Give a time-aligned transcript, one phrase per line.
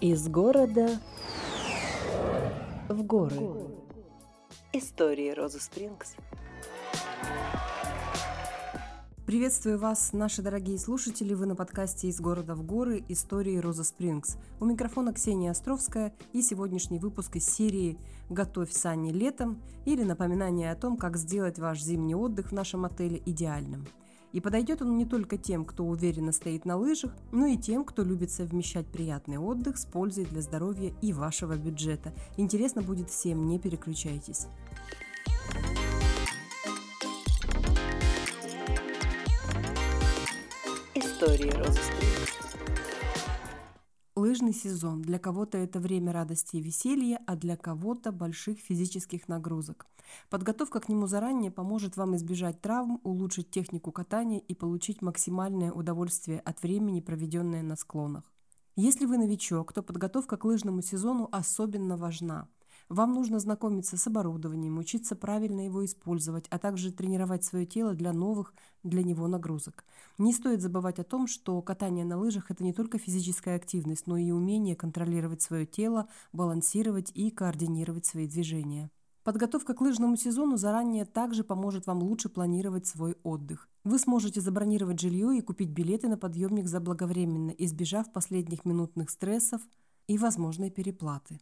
[0.00, 1.00] Из города
[2.88, 3.36] в горы.
[4.72, 6.14] Истории Розы Спрингс.
[9.26, 11.34] Приветствую вас, наши дорогие слушатели.
[11.34, 13.04] Вы на подкасте «Из города в горы.
[13.08, 14.36] Истории Роза Спрингс».
[14.60, 17.98] У микрофона Ксения Островская и сегодняшний выпуск из серии
[18.30, 23.20] «Готовь сани летом» или напоминание о том, как сделать ваш зимний отдых в нашем отеле
[23.26, 23.88] идеальным–
[24.32, 28.02] и подойдет он не только тем, кто уверенно стоит на лыжах, но и тем, кто
[28.02, 32.12] любит совмещать приятный отдых с пользой для здоровья и вашего бюджета.
[32.36, 34.46] Интересно будет всем, не переключайтесь.
[40.94, 41.80] Истории Розы
[44.38, 45.02] Лыжный сезон.
[45.02, 49.88] Для кого-то это время радости и веселья, а для кого-то больших физических нагрузок.
[50.30, 56.38] Подготовка к нему заранее поможет вам избежать травм, улучшить технику катания и получить максимальное удовольствие
[56.38, 58.32] от времени, проведенное на склонах.
[58.76, 62.46] Если вы новичок, то подготовка к лыжному сезону особенно важна.
[62.88, 68.14] Вам нужно знакомиться с оборудованием, учиться правильно его использовать, а также тренировать свое тело для
[68.14, 69.84] новых для него нагрузок.
[70.16, 74.16] Не стоит забывать о том, что катание на лыжах– это не только физическая активность, но
[74.16, 78.90] и умение контролировать свое тело, балансировать и координировать свои движения.
[79.22, 83.68] Подготовка к лыжному сезону заранее также поможет вам лучше планировать свой отдых.
[83.84, 89.60] Вы сможете забронировать жилье и купить билеты на подъемник заблаговременно, избежав последних минутных стрессов
[90.06, 91.38] и возможной переплаты.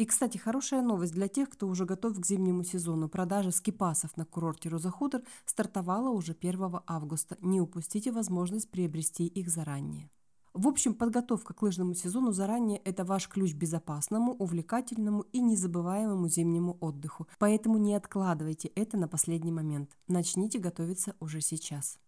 [0.00, 3.10] И, кстати, хорошая новость для тех, кто уже готов к зимнему сезону.
[3.10, 7.36] Продажа скипасов на курорте Розахутор стартовала уже 1 августа.
[7.42, 10.08] Не упустите возможность приобрести их заранее.
[10.54, 16.28] В общем, подготовка к лыжному сезону заранее– это ваш ключ к безопасному, увлекательному и незабываемому
[16.28, 17.26] зимнему отдыху.
[17.38, 19.98] Поэтому не откладывайте это на последний момент.
[20.08, 21.98] Начните готовиться уже сейчас.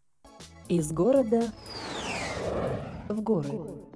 [0.66, 1.52] Из города
[3.10, 3.91] в горы.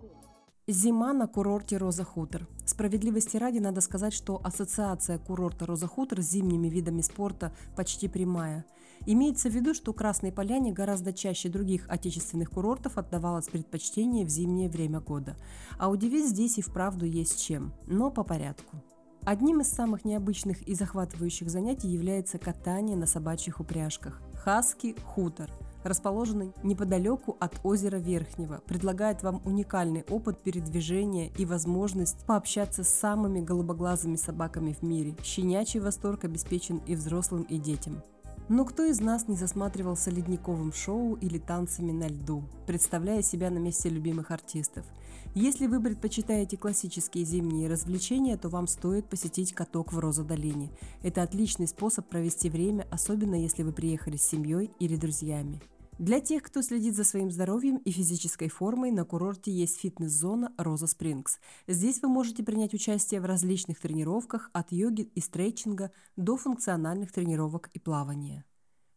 [0.68, 2.48] Зима на курорте Роза Хутор.
[2.64, 8.64] Справедливости ради надо сказать, что ассоциация курорта Роза Хутор с зимними видами спорта почти прямая.
[9.06, 14.68] Имеется в виду, что Красной Поляне гораздо чаще других отечественных курортов отдавалось предпочтение в зимнее
[14.68, 15.36] время года.
[15.78, 18.82] А удивить здесь и вправду есть чем, но по порядку.
[19.22, 25.48] Одним из самых необычных и захватывающих занятий является катание на собачьих упряжках– Хаски Хутор–
[25.86, 33.40] расположенный неподалеку от озера Верхнего, предлагает вам уникальный опыт передвижения и возможность пообщаться с самыми
[33.40, 35.16] голубоглазыми собаками в мире.
[35.22, 38.02] Щенячий восторг обеспечен и взрослым, и детям.
[38.48, 43.58] Но кто из нас не засматривался ледниковым шоу или танцами на льду, представляя себя на
[43.58, 44.86] месте любимых артистов?
[45.34, 50.70] Если вы предпочитаете классические зимние развлечения, то вам стоит посетить каток в Роза-долине.
[51.02, 55.60] Это отличный способ провести время, особенно если вы приехали с семьей или друзьями.
[55.98, 60.86] Для тех, кто следит за своим здоровьем и физической формой, на курорте есть фитнес-зона Роза
[60.86, 61.38] Спрингс.
[61.66, 67.70] Здесь вы можете принять участие в различных тренировках от йоги и стретчинга до функциональных тренировок
[67.72, 68.44] и плавания.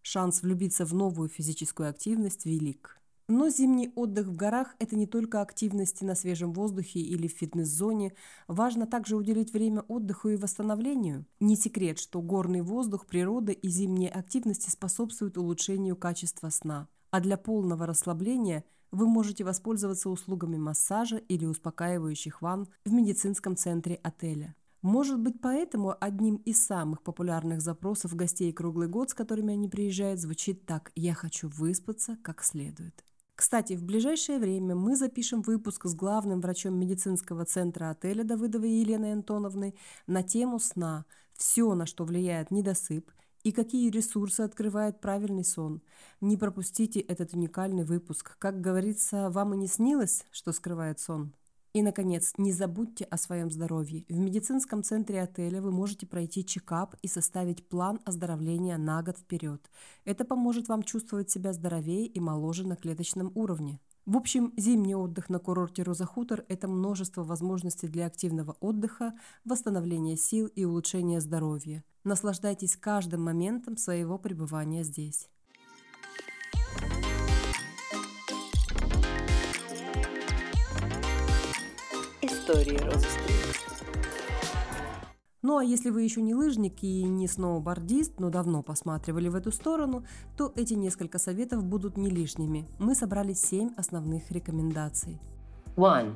[0.02, 2.99] Шанс влюбиться в новую физическую активность велик.
[3.30, 8.14] Но зимний отдых в горах– это не только активности на свежем воздухе или в фитнес-зоне.
[8.48, 11.28] Важно также уделить время отдыху и восстановлению.
[11.40, 16.88] Не секрет, что горный воздух, природа и зимние активности способствуют улучшению качества сна.
[17.12, 24.00] А для полного расслабления вы можете воспользоваться услугами массажа или успокаивающих ванн в медицинском центре
[24.02, 24.56] отеля.
[24.82, 30.20] Может быть, поэтому одним из самых популярных запросов гостей круглый год, с которыми они приезжают,
[30.20, 33.06] звучит так «Я хочу выспаться как следует».
[33.40, 39.14] Кстати, в ближайшее время мы запишем выпуск с главным врачом медицинского центра отеля Давыдовой Еленой
[39.14, 39.76] Антоновной
[40.08, 41.06] на тему сна,
[41.36, 43.10] все, на что влияет недосып
[43.44, 45.82] и какие ресурсы открывает правильный сон.
[46.20, 48.36] Не пропустите этот уникальный выпуск.
[48.40, 51.34] Как говорится, вам и не снилось, что скрывает сон.
[51.74, 54.04] И, наконец, не забудьте о своем здоровье.
[54.10, 59.70] В медицинском центре отеля вы можете пройти чекап и составить план оздоровления на год вперед.
[60.04, 63.80] Это поможет вам чувствовать себя здоровее и моложе на клеточном уровне.
[64.08, 69.14] В общем, зимний отдых на курорте Роза Хутор– это множество возможностей для активного отдыха,
[69.46, 71.84] восстановления сил и улучшения здоровья.
[72.04, 75.30] Наслаждайтесь каждым моментом своего пребывания здесь.
[82.50, 83.08] Истории Розы
[85.42, 89.52] Ну а если вы еще не лыжник и не сноубордист, но давно посматривали в эту
[89.52, 90.04] сторону,
[90.36, 92.68] то эти несколько советов будут не лишними.
[92.80, 95.20] Мы собрали 7 основных рекомендаций.
[95.76, 96.16] One.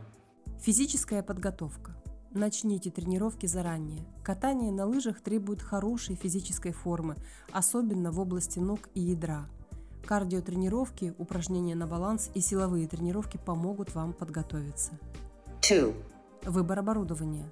[0.60, 1.96] Физическая подготовка.
[2.32, 4.04] Начните тренировки заранее.
[4.24, 7.16] Катание на лыжах требует хорошей физической формы,
[7.52, 9.46] особенно в области ног и ядра.
[10.06, 14.94] Кардиотренировки, упражнения на баланс и силовые тренировки помогут вам подготовиться.
[15.62, 15.94] Two.
[16.46, 17.50] Выбор оборудования.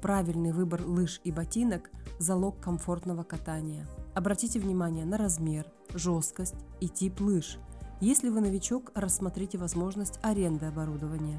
[0.00, 3.86] Правильный выбор лыж и ботинок– залог комфортного катания.
[4.14, 7.58] Обратите внимание на размер, жесткость и тип лыж.
[8.00, 11.38] Если вы новичок, рассмотрите возможность аренды оборудования.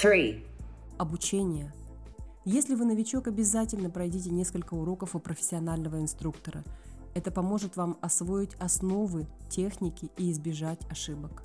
[0.00, 0.42] 3.
[0.96, 1.72] Обучение.
[2.46, 6.64] Если вы новичок, обязательно пройдите несколько уроков у профессионального инструктора.
[7.14, 11.42] Это поможет вам освоить основы, техники и избежать ошибок.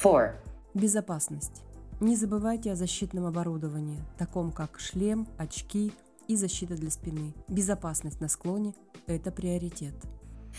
[0.00, 0.40] 4.
[0.74, 1.64] Безопасность.
[2.00, 5.92] Не забывайте о защитном оборудовании, таком как шлем, очки
[6.28, 7.34] и защита для спины.
[7.48, 8.74] Безопасность на склоне–
[9.08, 9.94] это приоритет.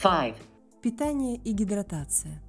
[0.03, 0.35] 5.
[0.81, 2.41] Питание и гидратация.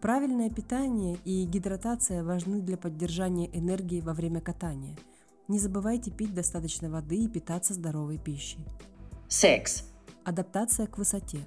[0.00, 4.96] Правильное питание и гидратация важны для поддержания энергии во время катания.
[5.48, 8.64] Не забывайте пить достаточно воды и питаться здоровой пищей.
[9.28, 9.84] 6.
[10.22, 11.40] Адаптация к высоте.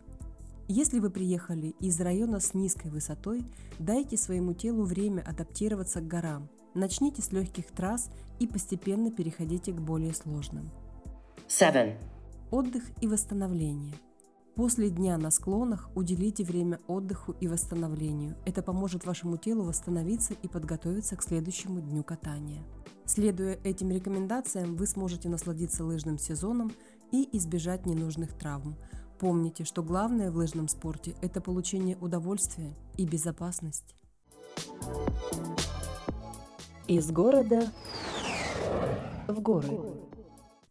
[0.68, 3.45] Если вы приехали из района с низкой высотой,
[3.80, 6.50] дайте своему телу время адаптироваться к горам.
[6.74, 8.10] Начните с легких трасс
[8.40, 10.72] и постепенно переходите к более сложным.
[11.48, 11.98] 7.
[12.52, 13.94] Отдых и восстановление.
[14.56, 18.36] После дня на склонах уделите время отдыху и восстановлению.
[18.46, 22.64] Это поможет вашему телу восстановиться и подготовиться к следующему дню катания.
[23.06, 26.72] Следуя этим рекомендациям, вы сможете насладиться лыжным сезоном
[27.12, 28.76] и избежать ненужных травм.
[29.19, 33.96] Помните, что главное в лыжном спорте– это получение удовольствия и безопасность.
[36.88, 37.71] Из города
[39.30, 39.80] в горы.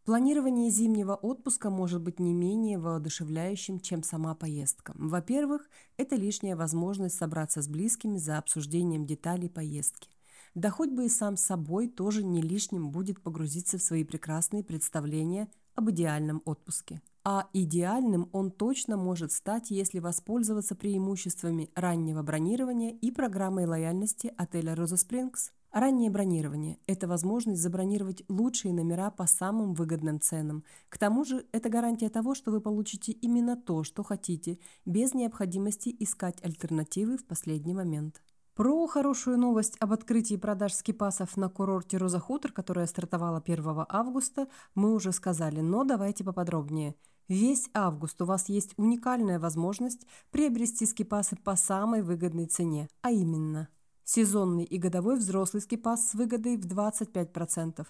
[0.05, 4.93] Планирование зимнего отпуска может быть не менее воодушевляющим, чем сама поездка.
[4.95, 5.67] Во-первых,
[5.97, 10.09] это лишняя возможность собраться с близкими за обсуждением деталей поездки.
[10.53, 15.49] Да хоть бы и сам собой тоже не лишним будет погрузиться в свои прекрасные представления
[15.73, 17.01] об идеальном отпуске.
[17.23, 24.75] А идеальным он точно может стать, если воспользоваться преимуществами раннего бронирования и программой лояльности отеля
[24.75, 25.51] Роза Спрингс.
[25.73, 30.63] Раннее бронирование– это возможность забронировать лучшие номера по самым выгодным ценам.
[30.87, 35.95] К тому же это гарантия того, что вы получите именно то, что хотите, без необходимости
[35.99, 38.21] искать альтернативы в последний момент.
[38.53, 44.49] Про хорошую новость об открытии продаж скипасов на курорте Роза Хутор, которая стартовала 1 августа,
[44.75, 46.93] мы уже сказали, но давайте поподробнее.
[47.27, 53.69] Весь август у вас есть уникальная возможность приобрести скипасы по самой выгодной цене, а именно
[54.03, 57.85] сезонный и годовой взрослый скипас с выгодой в 25%,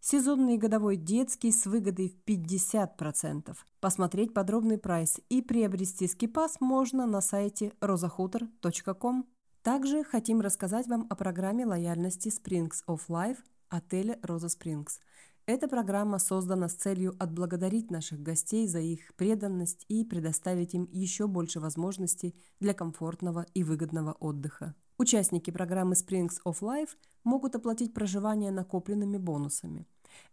[0.00, 3.56] сезонный и годовой детский с выгодой в 50%.
[3.80, 9.26] Посмотреть подробный прайс и приобрести скипас можно на сайте rosahutor.com.
[9.62, 13.38] Также хотим рассказать вам о программе лояльности Springs of Life
[13.68, 14.98] отеля Роза Springs.
[15.46, 21.26] Эта программа создана с целью отблагодарить наших гостей за их преданность и предоставить им еще
[21.26, 24.74] больше возможностей для комфортного и выгодного отдыха.
[25.00, 29.86] Участники программы Springs of Life могут оплатить проживание накопленными бонусами.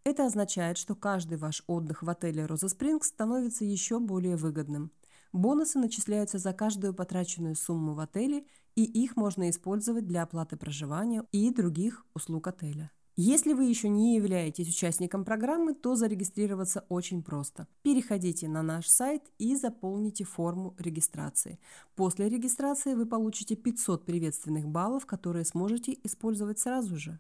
[0.04, 4.92] Это означает, что каждый ваш отдых в отеле Роза Springs становится еще более выгодным.
[5.32, 11.24] Бонусы начисляются за каждую потраченную сумму в отеле, и их можно использовать для оплаты проживания
[11.32, 12.92] и других услуг отеля.
[13.18, 17.66] Если вы еще не являетесь участником программы, то зарегистрироваться очень просто.
[17.82, 21.58] Переходите на наш сайт и заполните форму регистрации.
[21.96, 27.18] После регистрации вы получите 500 приветственных баллов, которые сможете использовать сразу же.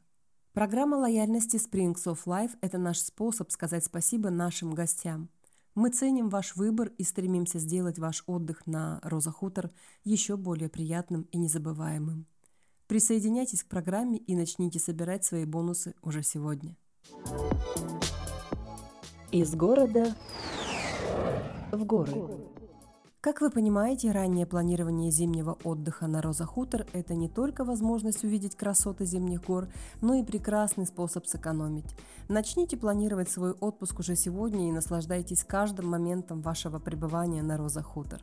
[0.51, 5.29] Программа лояльности Springs of Life– это наш способ сказать спасибо нашим гостям.
[5.75, 9.71] Мы ценим ваш выбор и стремимся сделать ваш отдых на Роза Хутор
[10.03, 12.27] еще более приятным и незабываемым.
[12.87, 16.77] Присоединяйтесь к программе и начните собирать свои бонусы уже сегодня.
[19.31, 20.15] Из города
[21.71, 22.13] в горы.
[23.21, 28.55] Как вы понимаете, раннее планирование зимнего отдыха на Роза Хутор– это не только возможность увидеть
[28.55, 29.67] красоты зимних гор,
[29.99, 31.95] но и прекрасный способ сэкономить.
[32.29, 38.21] Начните планировать свой отпуск уже сегодня и наслаждайтесь каждым моментом вашего пребывания на Роза Хутор.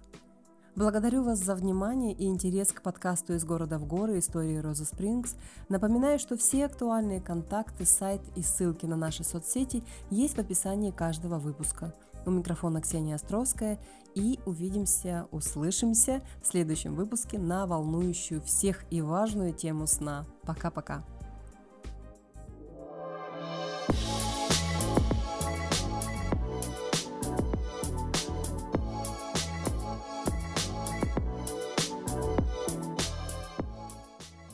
[0.75, 4.19] Благодарю вас за внимание и интерес к подкасту «Из города в горы.
[4.19, 5.35] Истории Роза Спрингс».
[5.69, 11.39] Напоминаю, что все актуальные контакты, сайт и ссылки на наши соцсети есть в описании каждого
[11.39, 11.95] выпуска.
[12.25, 13.79] У микрофона Ксения Островская
[14.15, 20.25] и увидимся, услышимся в следующем выпуске на волнующую всех и важную тему сна.
[20.45, 21.05] Пока-пока.